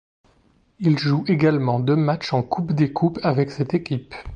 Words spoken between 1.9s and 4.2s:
matchs en Coupe des coupes avec cette équipe.